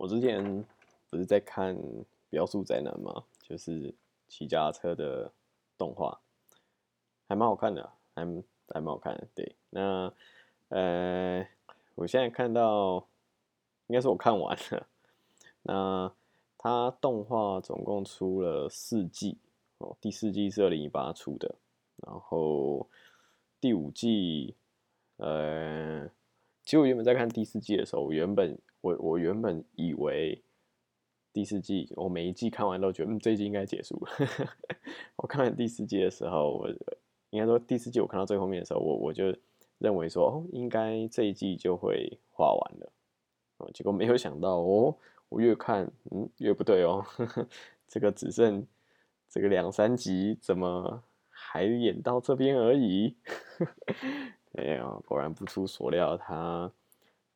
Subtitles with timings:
[0.00, 0.64] 我之前
[1.10, 1.76] 不是在看
[2.30, 3.22] 《标速宅男》吗？
[3.42, 3.94] 就是
[4.28, 5.30] 骑家车的
[5.76, 6.18] 动画，
[7.28, 8.24] 还蛮好看的，还
[8.68, 9.28] 还蛮好看的。
[9.34, 10.10] 对，那
[10.70, 11.46] 呃，
[11.96, 13.06] 我现在看到，
[13.88, 14.86] 应该是我看完了。
[15.64, 16.10] 那
[16.56, 19.36] 它动画总共出了四季
[19.76, 21.56] 哦，第四季是二零一八出的，
[21.96, 22.88] 然后
[23.60, 24.54] 第五季，
[25.18, 26.08] 呃，
[26.64, 28.58] 其实我原本在看第四季的时候，我原本。
[28.80, 30.42] 我我原本以为
[31.32, 34.10] 第四季我每一季看完都觉得嗯这一季应该结束了。
[35.16, 36.68] 我看完第四季的时候，我
[37.30, 39.34] 应该说第四季我看到最后面的时候，我我就
[39.78, 42.92] 认为说哦应该这一季就会画完了。
[43.58, 44.96] 哦，结果没有想到哦，
[45.28, 47.04] 我越看嗯越不对哦，
[47.86, 48.66] 这个只剩
[49.28, 53.16] 这个两三集，怎么还演到这边而已？
[54.58, 56.72] 哎呀，果然不出所料，他。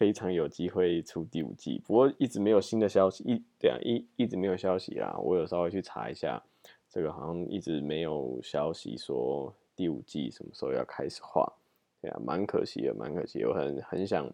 [0.00, 5.14] 非常有机会出第五季，不过一直没有新的消息，一对啊一一直没有消息啦。
[5.18, 6.42] 我有稍微去查一下，
[6.88, 11.52] 这个好像一直没有消息说第五季什么时候要开始画，
[12.00, 13.44] 对啊，蛮可惜的，蛮可惜。
[13.44, 14.26] 我很很想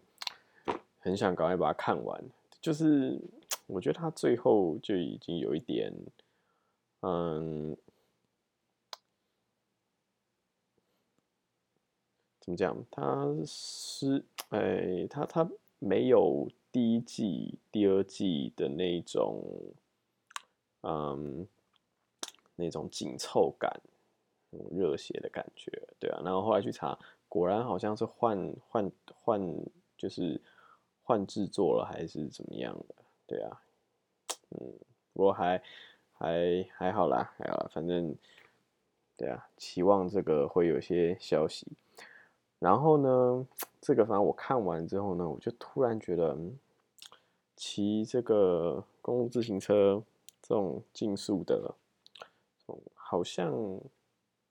[0.99, 2.23] 很想赶快把它看完，
[2.61, 3.19] 就是
[3.65, 5.93] 我觉得他最后就已经有一点，
[7.01, 7.75] 嗯。
[12.39, 12.73] 怎么讲？
[12.89, 19.43] 他是哎，他他没有第一季、第二季的那种，
[20.81, 21.47] 嗯，
[22.55, 23.81] 那种紧凑感、
[24.49, 26.21] 那种热血的感觉，对啊。
[26.23, 26.97] 然后后来去查，
[27.29, 29.41] 果然好像是换换换，
[29.97, 30.41] 就是
[31.03, 32.95] 换制作了，还是怎么样的？
[33.27, 33.61] 对啊，
[34.49, 34.73] 嗯，
[35.13, 35.61] 不过还
[36.13, 38.15] 还还好啦，还好啦，反正
[39.15, 41.67] 对啊，期望这个会有些消息。
[42.59, 43.47] 然后呢，
[43.79, 46.35] 这个反正我看完之后呢，我就突然觉得，
[47.55, 50.01] 骑这个公路自行车
[50.41, 51.75] 这种竞速的，
[52.95, 53.51] 好像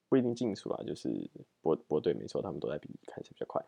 [0.09, 1.29] 不一定竞速啊，就是
[1.61, 3.61] 不不对，没错，他们都在比，看起来比较快。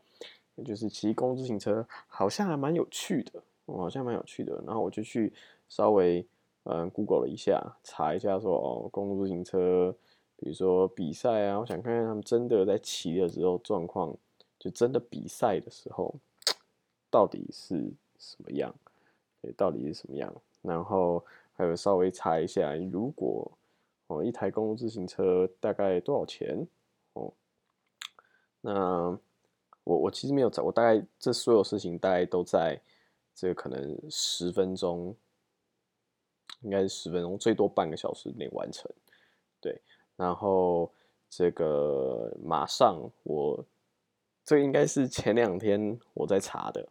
[0.65, 4.62] 就是骑公路自行车好像还蛮有趣的，好像蛮有趣的。
[4.65, 5.32] 然后我就去
[5.69, 6.25] 稍微
[6.62, 9.93] 嗯 Google 了一下，查一下说哦，公路自行车，
[10.37, 14.16] 比如说比赛啊，我想看看他们真的在骑的时候状况。
[14.58, 16.14] 就真的比赛的时候，
[17.08, 18.74] 到底是什么样？
[19.41, 20.34] 对，到底是什么样？
[20.62, 23.48] 然后还有稍微查一下，如果
[24.08, 26.66] 哦一台公路自行车大概多少钱？
[27.12, 27.32] 哦，
[28.60, 29.16] 那
[29.84, 32.80] 我我其实没有找，我大概这所有事情大概都在
[33.36, 35.14] 这个可能十分钟，
[36.62, 38.90] 应该是十分钟，最多半个小时内完成。
[39.60, 39.80] 对，
[40.16, 40.92] 然后
[41.30, 43.64] 这个马上我。
[44.48, 46.88] 这应该是前两天我在查的，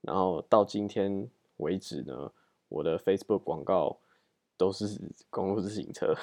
[0.00, 2.30] 然后到今天为止呢，
[2.68, 3.98] 我的 Facebook 广告
[4.56, 4.86] 都是
[5.28, 6.14] 公路自行车，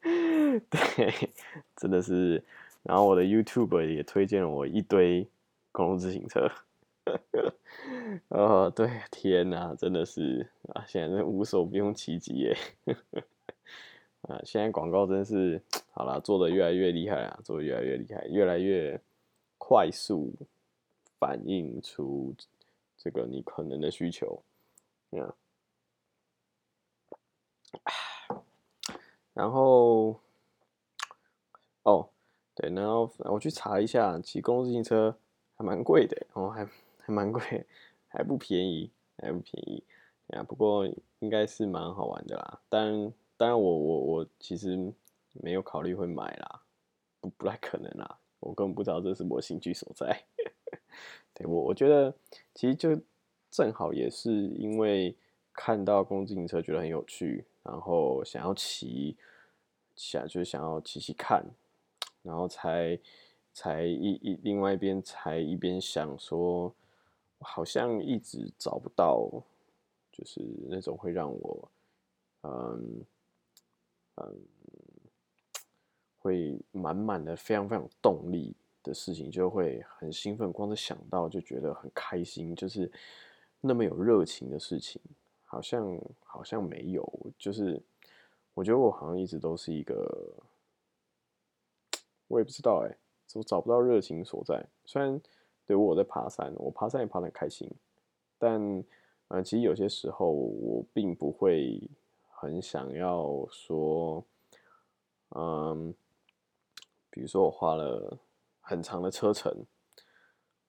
[0.70, 1.30] 对，
[1.76, 2.42] 真的是。
[2.82, 5.28] 然后我的 YouTube 也推荐了我一堆
[5.72, 6.50] 公路自行车，
[8.28, 12.56] 哦，对，天哪，真的是啊，现在无所不用其极耶。
[14.22, 15.60] 啊，现在广告真是
[16.00, 18.98] 好了，做的越来越厉害啊，做的越来越厉害，越来越
[19.58, 20.32] 快速
[21.18, 22.34] 反映出
[22.96, 24.42] 这个你可能的需求，
[25.10, 25.36] 啊，
[29.34, 30.18] 然后
[31.82, 32.08] 哦，
[32.54, 35.14] 对，然后我去查一下，骑公路自行车
[35.54, 36.64] 还蛮贵的，哦，还
[36.96, 37.66] 还蛮贵，
[38.08, 39.84] 还不便宜，还不便宜，
[40.28, 40.86] 啊，不过
[41.18, 43.12] 应该是蛮好玩的啦，但。
[43.36, 44.92] 当然，我我我其实
[45.32, 46.62] 没有考虑会买啦，
[47.20, 50.24] 不不太可能啦，我根本不知道这是我兴趣所在。
[51.32, 52.14] 对我我觉得
[52.54, 53.00] 其实就
[53.50, 55.16] 正好也是因为
[55.52, 59.16] 看到公共自行车觉得很有趣，然后想要骑，
[59.94, 61.44] 想就是想要骑骑看，
[62.22, 62.98] 然后才
[63.52, 66.74] 才一一另外一边才一边想说，
[67.38, 69.30] 好像一直找不到，
[70.10, 71.70] 就是那种会让我
[72.42, 73.04] 嗯。
[74.16, 74.36] 嗯，
[76.20, 80.52] 会满满的、非常非常动力的事情，就会很兴奋。
[80.52, 82.90] 光是想到就觉得很开心，就是
[83.60, 85.00] 那么有热情的事情，
[85.44, 87.12] 好像好像没有。
[87.38, 87.82] 就是
[88.54, 90.32] 我觉得我好像一直都是一个，
[92.28, 92.96] 我也不知道哎，
[93.34, 94.64] 我找不到热情所在。
[94.84, 95.20] 虽然
[95.66, 97.70] 对我在爬山，我爬山也爬得很开心，
[98.38, 98.84] 但
[99.28, 101.80] 呃，其实有些时候我并不会。
[102.42, 104.24] 很想要说，
[105.36, 105.94] 嗯，
[107.20, 108.18] 比如说我花了
[108.62, 109.54] 很长的车程，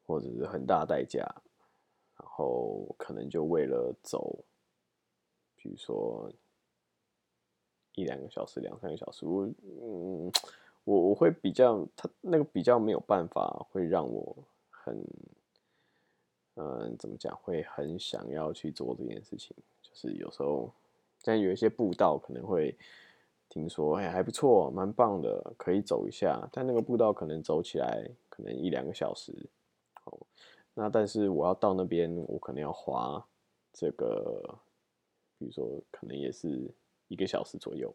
[0.06, 1.20] 或者是很大代价，
[2.18, 4.44] 然后可能就为了走，
[5.56, 6.30] 比如说
[7.94, 10.30] 一两个小时、两三个小时，我嗯，
[10.84, 14.36] 我我会比较，他那个比较没有办法会让我
[14.70, 15.02] 很，
[16.56, 19.56] 嗯，怎么讲，会很想要去做这件事情。
[19.82, 20.70] 就是有时候，
[21.24, 22.78] 但有一些步道可能会
[23.52, 26.48] 听说，哎，还不错，蛮棒的，可以走一下。
[26.54, 29.34] 但那个步道可能走起来可能一两个小时。
[30.06, 30.18] 哦
[30.74, 33.22] 那但是我要到那边，我可能要花
[33.74, 34.42] 这个，
[35.38, 36.74] 比如说可能也是
[37.10, 37.94] 一个小时左右，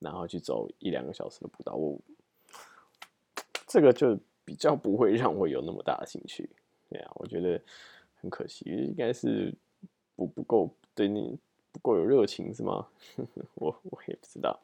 [0.00, 1.96] 然后去走一两个小时的步道，我
[3.68, 6.50] 这个就比较不会让我有那么大的兴趣，
[6.88, 7.62] 对啊，我觉得
[8.20, 9.54] 很可惜，应该是
[10.16, 11.38] 不不够对你
[11.76, 12.88] 不够有热情是吗？
[13.54, 14.58] 我我也不知道，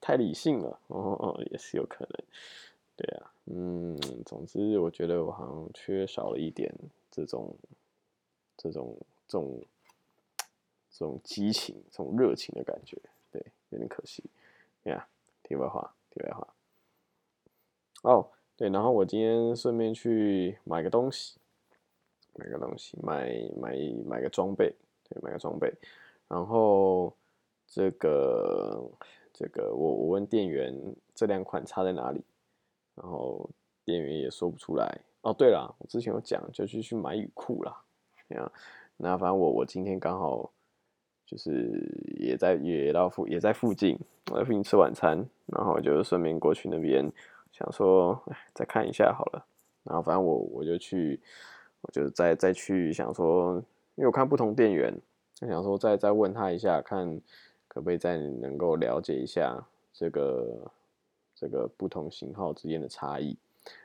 [0.00, 2.24] 太理性了哦哦，也是有可能，
[2.96, 6.74] 对啊，嗯，总之我觉得我好像缺少了一点。
[7.08, 7.56] 这种、
[8.58, 8.94] 这种、
[9.26, 9.62] 这种、
[10.90, 13.00] 这种激情、这种热情的感觉，
[13.32, 14.22] 对，有点可惜。
[14.82, 15.08] 呀，
[15.42, 16.46] 题外话，题外话。
[18.02, 21.38] 哦，对，然后我今天顺便去买个东西，
[22.34, 23.74] 买个东西，买买
[24.04, 24.74] 买个装备，
[25.08, 25.72] 对，买个装备。
[26.28, 27.14] 然后
[27.66, 28.82] 这个
[29.32, 30.74] 这个，我我问店员
[31.14, 32.24] 这两款差在哪里，
[32.94, 33.48] 然后
[33.84, 35.00] 店员也说不出来。
[35.22, 37.82] 哦，对了，我之前有讲，就去去买雨裤啦。
[38.28, 38.52] 这样，
[38.96, 40.50] 那反正我我今天刚好
[41.24, 41.80] 就是
[42.18, 43.98] 也在也到附也在附近，
[44.30, 47.10] 我在附近吃晚餐，然后就顺便过去那边，
[47.52, 48.20] 想说
[48.54, 49.46] 再看一下好了。
[49.84, 51.20] 然后反正我我就去，
[51.82, 53.54] 我就再再去想说，
[53.94, 54.92] 因为我看不同店员，
[55.36, 57.20] 就想说再再问他一下，看
[57.68, 59.62] 可不可以再能够了解一下
[59.92, 60.72] 这个
[61.34, 63.36] 这个不同型号之间的差异。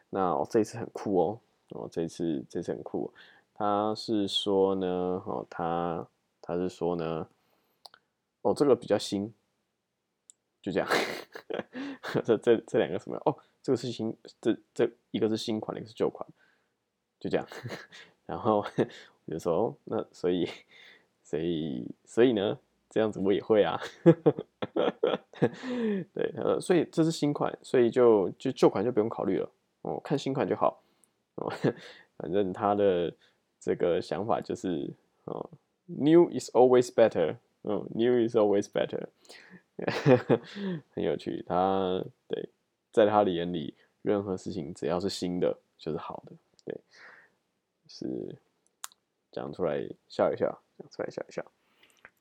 [0.09, 1.39] 那哦，这次很酷哦，
[1.69, 3.13] 哦，这次这次很酷，
[3.53, 4.88] 他是说呢，
[5.25, 6.07] 哦，他
[6.42, 7.27] 他是说呢，
[8.42, 9.33] 哦，这个比较新，
[10.62, 10.88] 就这样，
[12.24, 13.18] 这这这两个什么？
[13.25, 16.25] 哦，这个是新，这这一个是新款，一个是旧款，
[17.19, 17.45] 就这样。
[18.25, 18.63] 然后
[19.25, 20.48] 我就说，那所以
[21.31, 23.80] 所以所以呢，这样子我也会啊，
[26.13, 29.50] 对，呃，所以这是新款，所以就就旧款就不用考虑了。
[29.83, 30.83] 哦，看新款就好，
[31.36, 31.50] 哦，
[32.19, 33.16] 反正他的
[33.62, 34.94] 这个想法就是
[35.24, 35.50] 哦
[35.86, 39.07] ，new is always better，嗯，new is always better，
[40.92, 41.42] 很有趣。
[41.48, 42.50] 他对，
[42.92, 46.36] 在他的眼里，任何事情只要是新的就是好的，
[46.66, 46.77] 对，
[47.88, 48.38] 是
[49.31, 51.45] 讲出来笑一笑，讲出来笑一笑，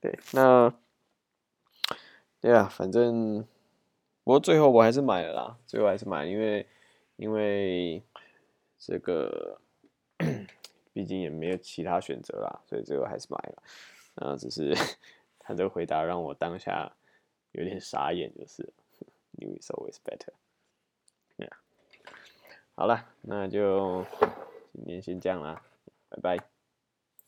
[0.00, 0.72] 对，那
[2.40, 3.42] 对啊，反正
[4.22, 6.66] 不过最后我还是买了啦，最后还是买，因为。
[7.16, 8.02] 因为
[8.78, 9.60] 这个
[10.94, 13.62] 毕竟也没有其他选择啦，所以最后还是买了。
[14.14, 14.74] 那只是
[15.38, 16.90] 他这个回答让我当下
[17.52, 18.72] 有点傻眼，就是
[19.32, 20.32] New is always better。
[22.74, 24.02] 好了，那就
[24.72, 25.62] 今天先这样啦，
[26.08, 26.59] 拜拜。